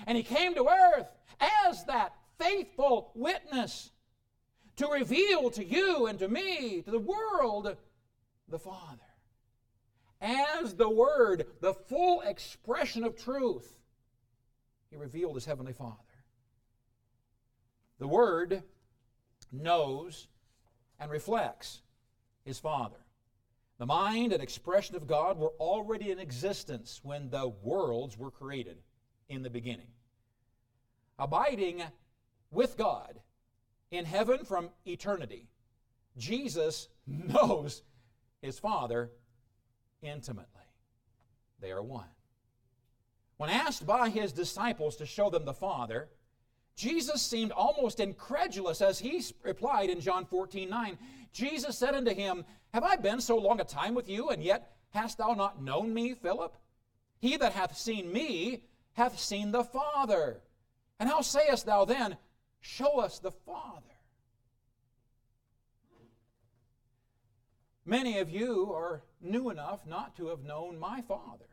[0.08, 1.08] And he came to earth
[1.67, 3.91] as that faithful witness
[4.79, 7.75] to reveal to you and to me, to the world,
[8.47, 8.97] the Father.
[10.21, 13.77] As the Word, the full expression of truth,
[14.89, 15.95] he revealed his Heavenly Father.
[17.99, 18.63] The Word
[19.51, 20.27] knows,
[20.97, 21.81] and reflects
[22.45, 22.95] his Father.
[23.79, 28.77] The mind and expression of God were already in existence when the worlds were created
[29.27, 29.87] in the beginning.
[31.17, 31.83] Abiding
[32.49, 33.19] with God
[33.91, 35.47] in heaven from eternity,
[36.17, 37.84] Jesus knows
[38.41, 39.12] his Father
[40.02, 40.45] intimately.
[41.60, 42.06] They are one.
[43.38, 46.10] When asked by his disciples to show them the Father,
[46.75, 50.97] Jesus seemed almost incredulous as he replied in John 14 9.
[51.32, 54.71] Jesus said unto him, Have I been so long a time with you, and yet
[54.91, 56.56] hast thou not known me, Philip?
[57.19, 60.41] He that hath seen me hath seen the Father.
[60.99, 62.17] And how sayest thou then,
[62.62, 63.86] Show us the Father?
[67.86, 71.45] Many of you are new enough not to have known my Father.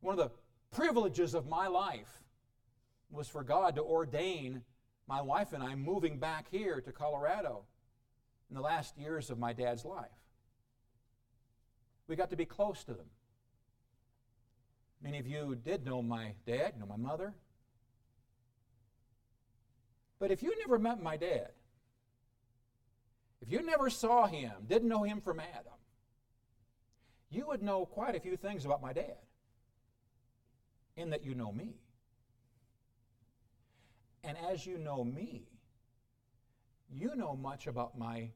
[0.00, 0.30] One of the
[0.70, 2.20] privileges of my life
[3.10, 4.62] was for God to ordain
[5.06, 7.64] my wife and I moving back here to Colorado
[8.50, 10.10] in the last years of my dad's life.
[12.06, 13.06] We got to be close to them.
[15.02, 17.34] Many of you did know my dad, know my mother.
[20.22, 21.48] But if you never met my dad,
[23.40, 25.72] if you never saw him, didn't know him from Adam,
[27.28, 29.16] you would know quite a few things about my dad,
[30.96, 31.74] in that you know me.
[34.22, 35.48] And as you know me,
[36.88, 38.30] you know much about my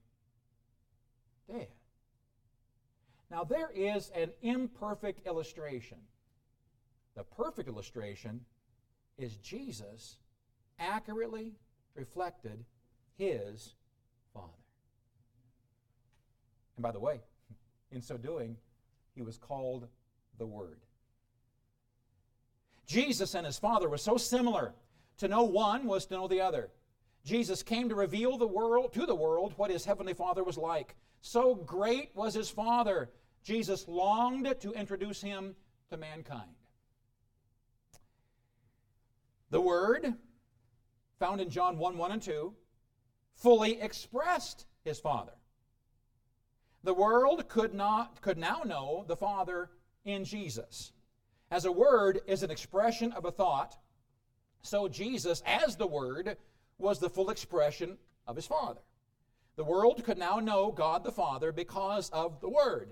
[1.49, 1.69] dad.
[3.31, 5.99] Now, there is an imperfect illustration.
[7.15, 8.41] The perfect illustration
[9.19, 10.17] is Jesus
[10.81, 11.55] accurately
[11.97, 12.65] reflected
[13.19, 13.75] his
[14.35, 14.49] Father.
[16.77, 17.21] And by the way,
[17.91, 18.57] in so doing,
[19.15, 19.89] he was called
[20.39, 20.79] the Word.
[22.87, 24.73] Jesus and his Father were so similar.
[25.19, 26.69] To know one was to know the other.
[27.25, 30.95] Jesus came to reveal the world to the world what his heavenly Father was like.
[31.23, 33.11] So great was his Father.
[33.43, 35.57] Jesus longed to introduce him
[35.91, 36.51] to mankind.
[39.51, 40.15] The Word,
[41.19, 42.55] found in John 1 1 and 2,
[43.35, 45.33] fully expressed his Father.
[46.85, 49.71] The world could not could now know the Father
[50.05, 50.93] in Jesus.
[51.51, 53.77] As a word is an expression of a thought,
[54.67, 56.37] so Jesus, as the Word,
[56.79, 58.81] was the full expression of his Father.
[59.55, 62.91] The world could now know God the Father because of the Word,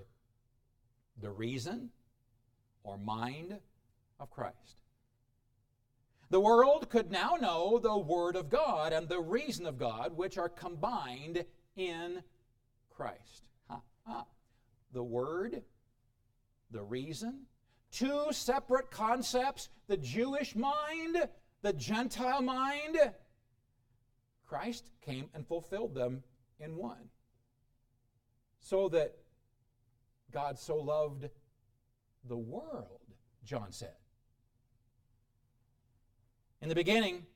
[1.21, 1.89] the reason
[2.83, 3.59] or mind
[4.19, 4.81] of Christ.
[6.29, 10.37] The world could now know the Word of God and the reason of God, which
[10.37, 12.23] are combined in
[12.89, 13.43] Christ.
[13.69, 14.25] Ha, ha.
[14.91, 15.61] The Word,
[16.71, 17.41] the reason,
[17.91, 21.27] two separate concepts the Jewish mind,
[21.61, 22.97] the Gentile mind.
[24.47, 26.23] Christ came and fulfilled them
[26.59, 27.09] in one.
[28.59, 29.15] So that
[30.31, 31.29] God so loved
[32.27, 32.99] the world,
[33.43, 33.95] John said.
[36.65, 37.27] In the beginning,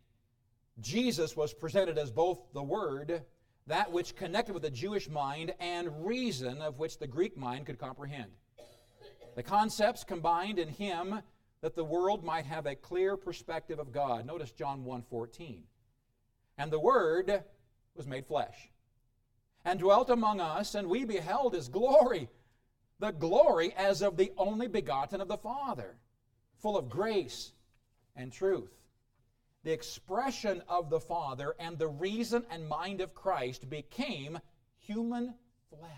[0.80, 3.22] Jesus was presented as both the Word,
[3.68, 7.78] that which connected with the Jewish mind, and reason of which the Greek mind could
[7.78, 8.32] comprehend.
[9.36, 11.22] The concepts combined in him
[11.62, 14.26] that the world might have a clear perspective of God.
[14.26, 15.68] Notice John 1:14.
[16.58, 17.44] And the Word
[17.94, 18.72] was made flesh
[19.64, 22.30] and dwelt among us, and we beheld his glory,
[22.98, 26.00] the glory as of the only begotten of the Father,
[26.58, 27.54] full of grace
[28.16, 28.79] and truth.
[29.64, 34.40] The expression of the Father and the reason and mind of Christ became
[34.78, 35.34] human
[35.70, 35.92] flesh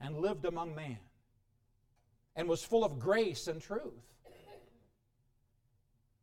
[0.00, 0.98] and lived among man
[2.36, 4.04] and was full of grace and truth.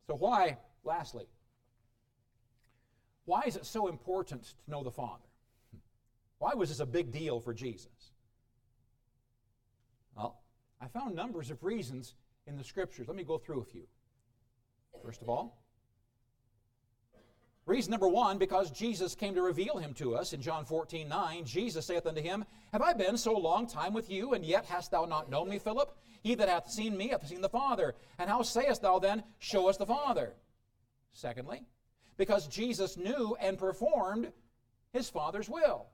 [0.06, 1.26] So, why, lastly,
[3.24, 5.24] why is it so important to know the Father?
[6.38, 8.12] Why was this a big deal for Jesus?
[10.16, 10.40] Well,
[10.80, 12.14] I found numbers of reasons
[12.46, 13.08] in the Scriptures.
[13.08, 13.88] Let me go through a few.
[15.04, 15.62] First of all,
[17.66, 21.44] reason number one, because Jesus came to reveal him to us in John 14 9.
[21.44, 24.90] Jesus saith unto him, Have I been so long time with you, and yet hast
[24.90, 25.96] thou not known me, Philip?
[26.22, 27.94] He that hath seen me hath seen the Father.
[28.18, 30.34] And how sayest thou then, Show us the Father?
[31.12, 31.62] Secondly,
[32.16, 34.32] because Jesus knew and performed
[34.92, 35.86] his Father's will.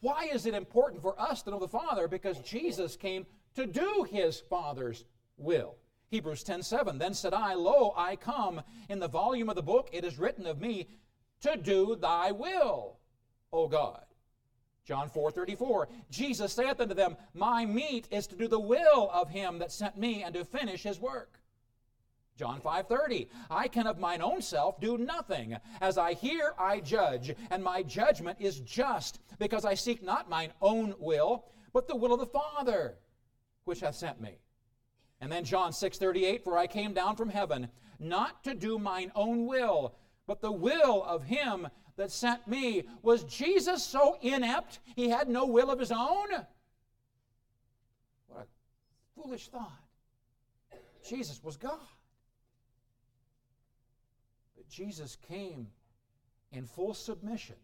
[0.00, 2.08] Why is it important for us to know the Father?
[2.08, 5.04] Because Jesus came to do his Father's
[5.36, 5.76] will.
[6.10, 8.62] Hebrews 10:7 Then said I, Lo, I come.
[8.88, 10.88] In the volume of the book it is written of me
[11.40, 12.98] to do thy will,
[13.52, 14.04] O God.
[14.84, 19.60] John 4:34 Jesus saith unto them, My meat is to do the will of him
[19.60, 21.40] that sent me and to finish his work.
[22.36, 27.36] John 5:30 I can of mine own self do nothing as I hear I judge
[27.50, 32.14] and my judgment is just because I seek not mine own will but the will
[32.14, 32.98] of the Father
[33.64, 34.38] which hath sent me
[35.20, 37.68] and then John 6:38 for I came down from heaven
[37.98, 39.94] not to do mine own will
[40.26, 41.66] but the will of him
[41.96, 42.84] that sent me.
[43.02, 46.28] Was Jesus so inept he had no will of his own?
[48.28, 49.82] What a foolish thought.
[51.04, 51.80] Jesus was God.
[54.56, 55.66] But Jesus came
[56.52, 57.56] in full submission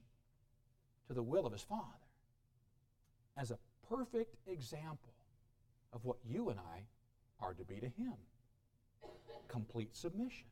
[1.06, 1.84] to the will of his Father
[3.36, 3.58] as a
[3.88, 5.14] perfect example
[5.92, 6.82] of what you and I
[7.40, 8.14] are to be to him
[9.48, 10.46] complete submission.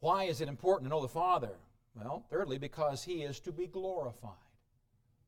[0.00, 1.56] Why is it important to know the Father?
[1.94, 4.32] Well, thirdly, because he is to be glorified.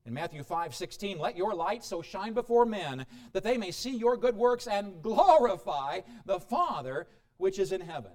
[0.07, 3.97] In Matthew 5 16, let your light so shine before men that they may see
[3.97, 8.13] your good works and glorify the Father which is in heaven.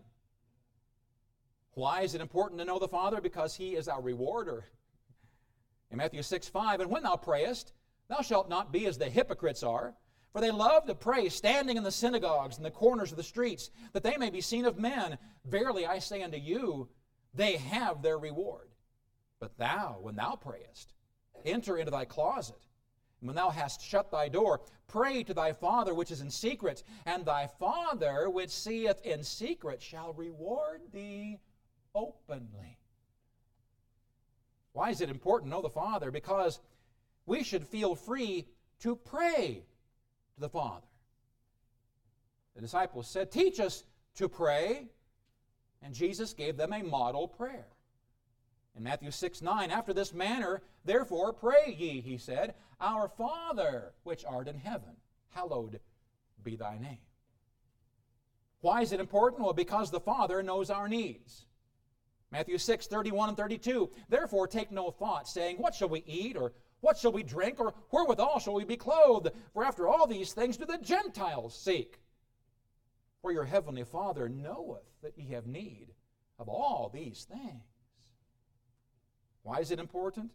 [1.73, 3.19] Why is it important to know the Father?
[3.19, 4.65] Because He is our rewarder.
[5.91, 7.73] In Matthew 6 5, and when thou prayest,
[8.07, 9.93] thou shalt not be as the hypocrites are,
[10.35, 13.69] For they love to pray, standing in the synagogues and the corners of the streets,
[13.93, 15.17] that they may be seen of men.
[15.45, 16.89] Verily I say unto you,
[17.33, 18.67] they have their reward.
[19.39, 20.93] But thou, when thou prayest,
[21.45, 22.59] enter into thy closet.
[23.21, 24.59] And when thou hast shut thy door,
[24.89, 29.81] pray to thy Father which is in secret, and thy Father which seeth in secret
[29.81, 31.39] shall reward thee
[31.95, 32.77] openly.
[34.73, 36.11] Why is it important to know the Father?
[36.11, 36.59] Because
[37.25, 38.49] we should feel free
[38.81, 39.63] to pray
[40.35, 40.85] to the Father.
[42.55, 43.83] The disciples said, Teach us
[44.15, 44.87] to pray.
[45.81, 47.67] And Jesus gave them a model prayer.
[48.75, 54.25] In Matthew 6 9, after this manner, therefore pray ye, he said, Our Father which
[54.25, 54.95] art in heaven,
[55.29, 55.79] hallowed
[56.43, 56.97] be thy name.
[58.61, 59.43] Why is it important?
[59.43, 61.45] Well, because the Father knows our needs.
[62.31, 66.35] Matthew 6 31 and 32, therefore take no thought, saying, What shall we eat?
[66.35, 66.53] or
[66.85, 67.59] what shall we drink?
[67.59, 69.31] Or wherewithal shall we be clothed?
[69.53, 71.99] For after all these things do the Gentiles seek.
[73.23, 75.87] For your heavenly Father knoweth that ye have need
[76.37, 77.63] of all these things.
[79.41, 80.29] Why is it important?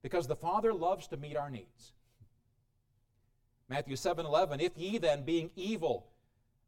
[0.00, 1.92] Because the Father loves to meet our needs.
[3.68, 6.06] Matthew 7 11, if ye then, being evil,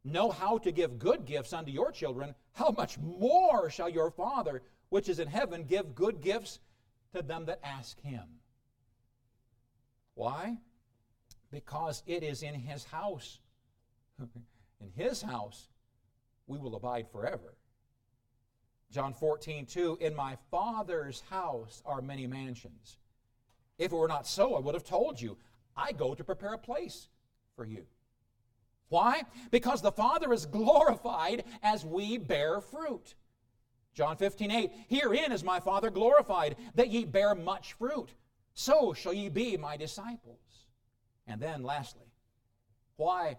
[0.03, 4.61] know how to give good gifts unto your children, how much more shall your Father,
[4.89, 6.59] which is in heaven, give good gifts
[7.15, 8.36] to them that ask him?
[10.17, 10.57] Why?
[11.51, 13.37] Because it is in his house.
[14.19, 15.69] in his house,
[16.47, 17.53] we will abide forever.
[18.91, 22.97] John 14, 2, In my Father's house are many mansions.
[23.77, 25.37] If it were not so, I would have told you,
[25.75, 27.09] I go to prepare a place
[27.55, 27.85] for you.
[28.89, 29.21] Why?
[29.51, 33.13] Because the Father is glorified as we bear fruit.
[33.93, 38.15] John 15, 8, Herein is my Father glorified, that ye bear much fruit
[38.57, 40.65] so shall ye be my disciples.
[41.27, 42.07] And then, lastly,
[42.95, 43.37] why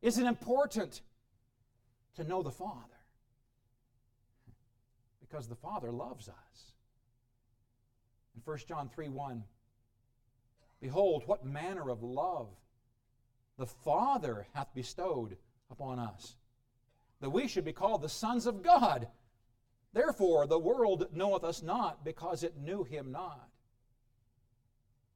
[0.00, 1.02] is it important
[2.14, 3.00] to know the Father?
[5.20, 6.72] Because the Father loves us.
[8.36, 9.42] In 1 John 3 1,
[10.80, 12.48] Behold, what manner of love
[13.58, 15.36] the Father hath bestowed
[15.68, 16.36] upon us,
[17.20, 19.08] that we should be called the sons of God.
[19.92, 23.48] Therefore, the world knoweth us not, because it knew him not.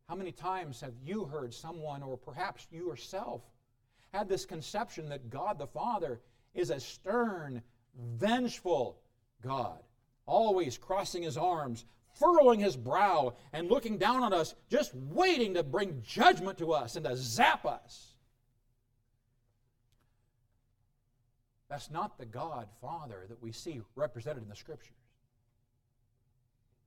[0.09, 3.43] How many times have you heard someone, or perhaps you yourself,
[4.13, 6.21] had this conception that God the Father
[6.55, 7.63] is a stern,
[8.17, 8.99] vengeful
[9.43, 9.81] God,
[10.25, 11.85] always crossing his arms,
[12.15, 16.97] furrowing his brow, and looking down on us, just waiting to bring judgment to us
[16.97, 18.15] and to zap us?
[21.69, 24.97] That's not the God Father that we see represented in the Scriptures.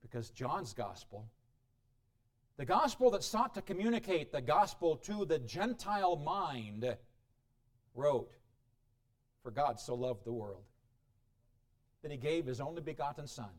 [0.02, 1.24] Because John's gospel
[2.62, 6.96] the gospel that sought to communicate the gospel to the Gentile mind
[7.96, 8.30] wrote,
[9.42, 10.62] For God so loved the world
[12.02, 13.50] that he gave his only begotten Son,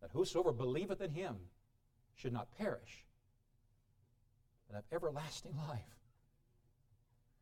[0.00, 1.36] that whosoever believeth in him
[2.14, 3.04] should not perish,
[4.66, 5.82] but have everlasting life.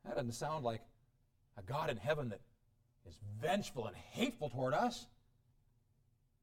[0.05, 0.83] That doesn't sound like
[1.57, 2.41] a God in heaven that
[3.09, 5.07] is vengeful and hateful toward us.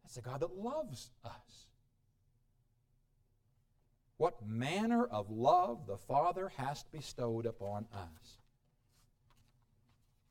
[0.03, 1.65] That's a God that loves us
[4.23, 8.37] what manner of love the Father hath bestowed upon us.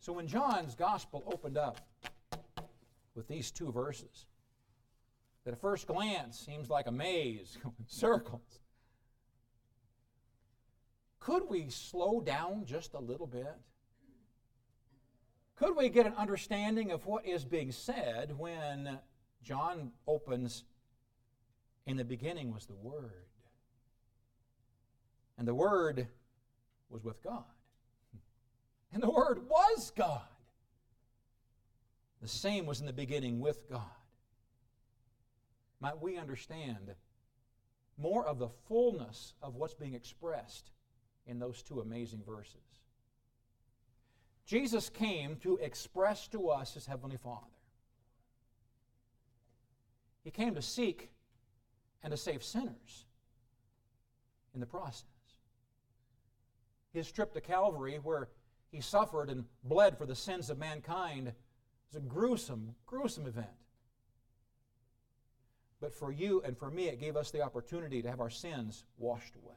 [0.00, 1.78] So when John's gospel opened up
[3.14, 4.24] with these two verses,
[5.44, 8.60] that at first glance seems like a maze, circles,
[11.20, 13.58] could we slow down just a little bit?
[15.54, 19.00] Could we get an understanding of what is being said when
[19.42, 20.64] John opens,
[21.84, 23.26] in the beginning was the Word?
[25.38, 26.06] And the Word
[26.90, 27.44] was with God.
[28.92, 30.20] And the Word was God.
[32.20, 33.82] The same was in the beginning with God.
[35.80, 36.94] Might we understand
[37.98, 40.70] more of the fullness of what's being expressed
[41.26, 42.60] in those two amazing verses?
[44.46, 47.46] Jesus came to express to us his Heavenly Father.
[50.22, 51.10] He came to seek
[52.02, 53.06] and to save sinners
[54.54, 55.11] in the process
[56.92, 58.28] his trip to Calvary, where
[58.70, 61.32] he suffered and bled for the sins of mankind,
[61.90, 63.46] was a gruesome, gruesome event.
[65.80, 68.84] But for you and for me, it gave us the opportunity to have our sins
[68.98, 69.56] washed away.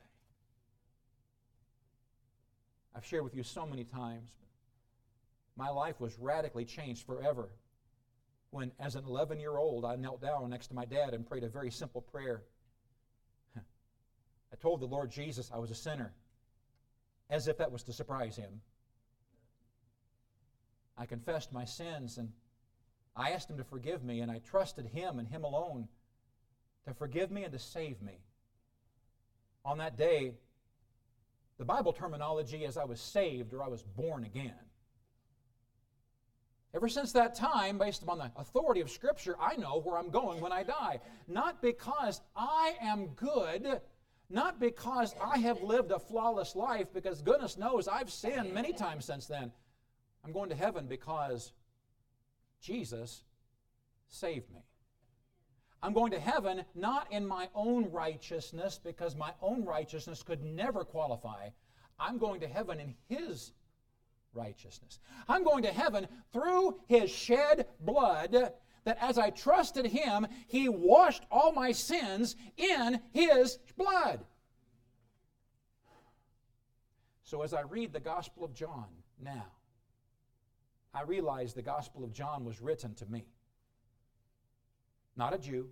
[2.96, 4.32] I've shared with you so many times.
[5.58, 7.50] My life was radically changed forever
[8.56, 11.44] when, as an 11 year old, I knelt down next to my dad and prayed
[11.44, 12.44] a very simple prayer.
[13.58, 16.14] I told the Lord Jesus I was a sinner
[17.30, 18.62] as if that was to surprise him.
[20.98, 22.32] I confessed my sins and
[23.16, 25.88] I asked him to forgive me, and I trusted him and him alone
[26.86, 28.20] to forgive me and to save me.
[29.64, 30.34] On that day,
[31.58, 34.54] the Bible terminology as I was saved or I was born again.
[36.74, 40.42] Ever since that time, based upon the authority of Scripture, I know where I'm going
[40.42, 41.00] when I die.
[41.26, 43.80] Not because I am good,
[44.30, 49.06] not because I have lived a flawless life, because goodness knows I've sinned many times
[49.06, 49.52] since then.
[50.24, 51.52] I'm going to heaven because
[52.62, 53.24] Jesus
[54.08, 54.62] saved me.
[55.84, 60.84] I'm going to heaven not in my own righteousness, because my own righteousness could never
[60.84, 61.50] qualify.
[62.00, 63.52] I'm going to heaven in His
[64.34, 65.00] righteousness.
[65.28, 68.54] I'm going to heaven through His shed blood,
[68.86, 74.24] that as I trusted Him, He washed all my sins in His blood.
[77.24, 78.86] So as I read the Gospel of John
[79.22, 79.48] now,
[80.94, 83.26] I realize the Gospel of John was written to me
[85.16, 85.70] not a Jew.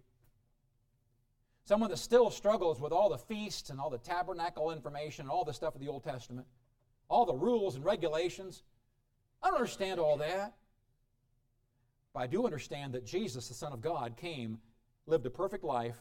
[1.66, 5.46] Someone that still struggles with all the feasts and all the tabernacle information and all
[5.46, 6.46] the stuff of the Old Testament,
[7.10, 8.64] all the rules and regulations.
[9.42, 10.56] I don't understand all that.
[12.14, 14.60] But I do understand that Jesus, the Son of God, came,
[15.08, 15.98] lived a perfect life,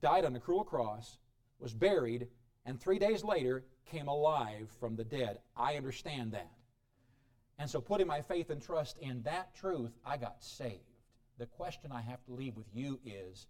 [0.00, 1.18] died on a cruel cross,
[1.58, 2.28] was buried,
[2.66, 5.38] and three days later came alive from the dead.
[5.56, 6.50] I understand that.
[7.58, 10.90] And so, putting my faith and trust in that truth, I got saved
[11.40, 13.46] the question I have to leave with you is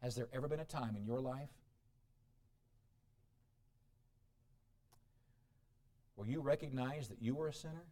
[0.00, 1.50] Has there ever been a time in your life
[6.14, 7.84] where you recognized that you were a sinner?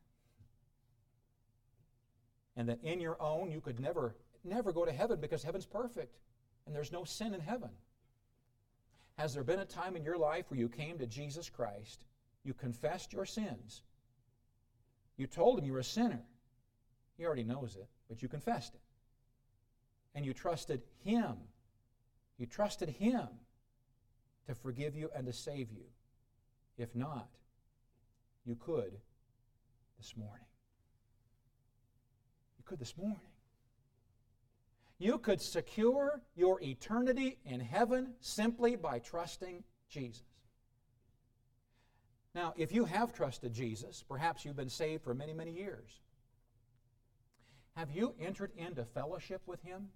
[2.60, 6.18] And that in your own you could never, never go to heaven because heaven's perfect
[6.66, 7.70] and there's no sin in heaven?
[9.16, 12.00] Has there been a time in your life where you came to Jesus Christ,
[12.44, 13.80] you confessed your sins,
[15.16, 16.20] you told him you were a sinner?
[17.16, 18.82] He already knows it, but you confessed it
[20.14, 21.36] and you trusted Him.
[22.36, 23.26] You trusted Him
[24.46, 25.84] to forgive you and to save you.
[26.76, 27.30] If not,
[28.44, 28.92] you could
[29.96, 30.49] this morning.
[32.70, 33.18] Could this morning.
[35.00, 40.22] You could secure your eternity in heaven simply by trusting Jesus.
[42.32, 45.98] Now, if you have trusted Jesus, perhaps you've been saved for many, many years.
[47.74, 49.88] Have you entered into fellowship with Him?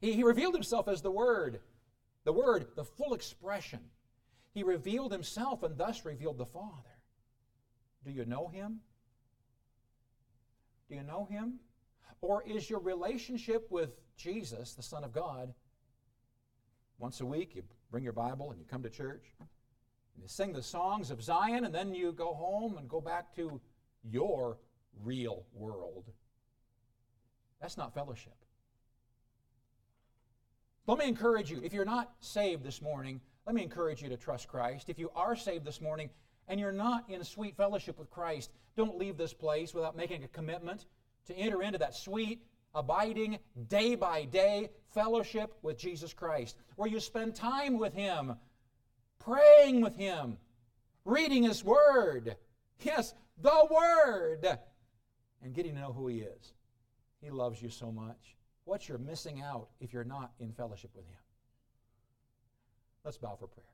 [0.00, 1.58] He, he revealed himself as the Word,
[2.22, 3.80] the Word, the full expression.
[4.54, 7.00] He revealed himself and thus revealed the Father.
[8.04, 8.82] Do you know him?
[10.92, 11.54] Do you know him?
[12.20, 15.54] Or is your relationship with Jesus, the Son of God,
[16.98, 19.48] once a week you bring your Bible and you come to church, and
[20.22, 23.58] you sing the songs of Zion, and then you go home and go back to
[24.04, 24.58] your
[25.02, 26.04] real world?
[27.58, 28.36] That's not fellowship.
[30.86, 34.18] Let me encourage you, if you're not saved this morning, let me encourage you to
[34.18, 34.90] trust Christ.
[34.90, 36.10] If you are saved this morning
[36.48, 40.28] and you're not in sweet fellowship with Christ, don't leave this place without making a
[40.28, 40.86] commitment
[41.26, 42.42] to enter into that sweet,
[42.74, 43.38] abiding,
[43.68, 48.34] day by day fellowship with Jesus Christ, where you spend time with Him,
[49.18, 50.38] praying with Him,
[51.04, 52.36] reading His Word.
[52.80, 54.58] Yes, the Word,
[55.42, 56.54] and getting to know who He is.
[57.20, 61.06] He loves you so much what you're missing out if you're not in fellowship with
[61.06, 61.16] Him.
[63.04, 63.71] Let's bow for prayer.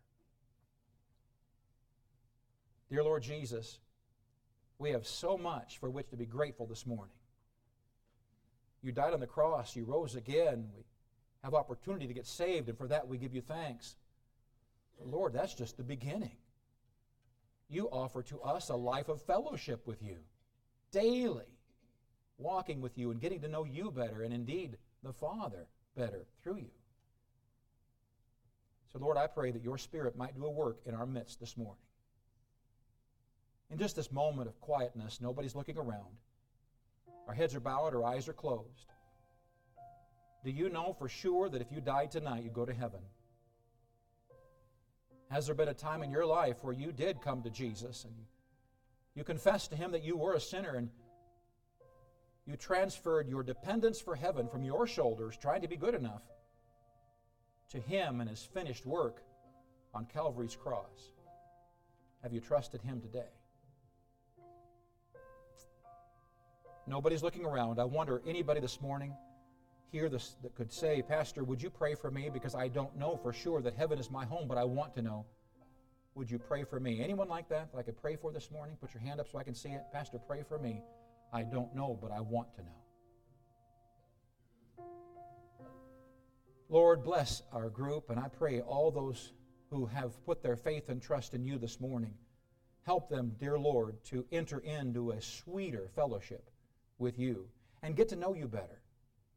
[2.90, 3.80] Dear Lord Jesus,
[4.78, 7.14] we have so much for which to be grateful this morning.
[8.82, 10.68] You died on the cross, you rose again.
[10.74, 10.84] We
[11.42, 13.96] have opportunity to get saved, and for that we give you thanks.
[15.04, 16.36] Lord, that's just the beginning.
[17.68, 20.16] You offer to us a life of fellowship with you
[20.90, 21.44] daily
[22.38, 25.66] walking with you and getting to know you better, and indeed the Father
[25.96, 26.70] better through you.
[28.92, 31.56] So, Lord, I pray that your Spirit might do a work in our midst this
[31.56, 31.82] morning.
[33.70, 36.16] In just this moment of quietness, nobody's looking around.
[37.26, 38.92] Our heads are bowed, our eyes are closed.
[40.44, 43.00] Do you know for sure that if you died tonight, you'd go to heaven?
[45.30, 48.14] Has there been a time in your life where you did come to Jesus and
[49.14, 50.88] you confessed to Him that you were a sinner and
[52.46, 56.22] you transferred your dependence for heaven from your shoulders, trying to be good enough,
[57.70, 59.22] to Him and His finished work
[59.92, 61.12] on Calvary's cross.
[62.22, 63.37] Have you trusted Him today?
[66.88, 67.78] Nobody's looking around.
[67.78, 69.14] I wonder, anybody this morning
[69.92, 72.30] here this, that could say, Pastor, would you pray for me?
[72.32, 75.02] Because I don't know for sure that heaven is my home, but I want to
[75.02, 75.26] know.
[76.14, 77.02] would you pray for me?
[77.02, 78.76] Anyone like that that I could pray for this morning?
[78.80, 79.82] Put your hand up so I can see it.
[79.92, 80.82] Pastor, pray for me.
[81.30, 82.78] I don't know, but I want to know.
[86.70, 89.32] Lord, bless our group, and I pray all those
[89.70, 92.14] who have put their faith and trust in you this morning,
[92.82, 96.50] help them, dear Lord, to enter into a sweeter fellowship
[96.98, 97.48] with you
[97.82, 98.80] and get to know you better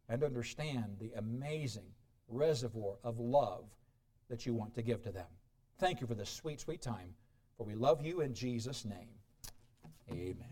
[0.09, 1.88] and understand the amazing
[2.28, 3.66] reservoir of love
[4.30, 5.28] that you want to give to them.
[5.80, 7.14] Thank you for this sweet, sweet time,
[7.57, 9.09] for we love you in Jesus' name.
[10.12, 10.51] Amen.